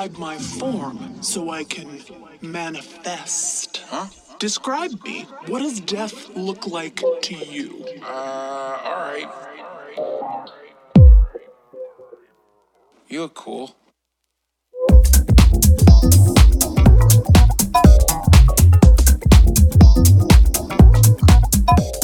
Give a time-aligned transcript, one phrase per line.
[0.00, 2.00] Describe my form so I can
[2.40, 3.82] manifest.
[3.88, 4.06] Huh?
[4.38, 5.26] Describe me.
[5.46, 7.84] What does death look like to you?
[8.02, 9.28] Uh, alright.
[13.08, 13.76] You look cool.
[21.78, 21.99] you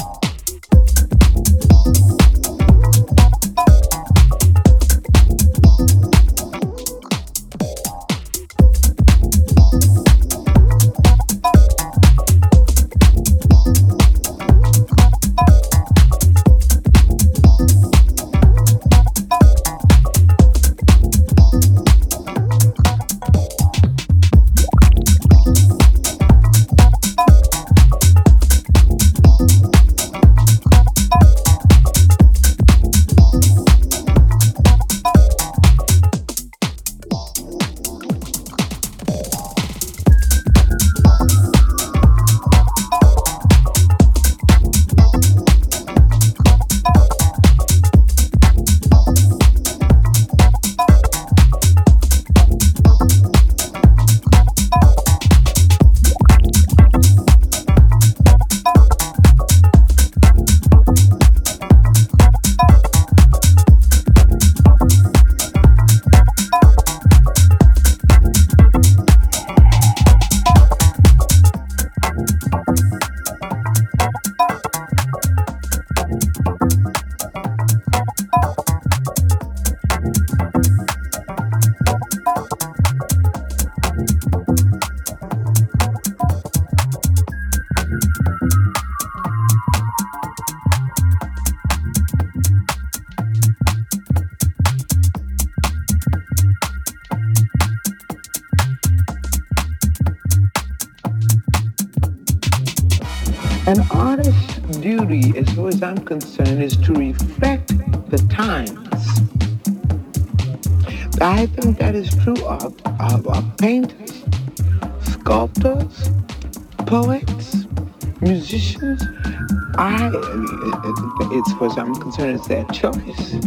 [122.25, 123.45] it's their choice.